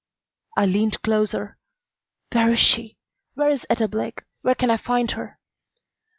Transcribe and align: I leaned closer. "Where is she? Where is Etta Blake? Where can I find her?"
I 0.57 0.65
leaned 0.65 0.99
closer. 1.03 1.59
"Where 2.31 2.51
is 2.51 2.59
she? 2.59 2.97
Where 3.35 3.51
is 3.51 3.67
Etta 3.69 3.87
Blake? 3.87 4.23
Where 4.41 4.55
can 4.55 4.71
I 4.71 4.77
find 4.77 5.11
her?" 5.11 5.37